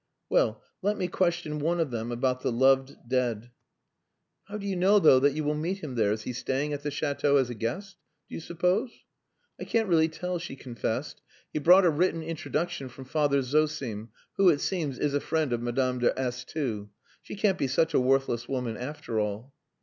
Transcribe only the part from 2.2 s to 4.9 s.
the loved dead." "How do you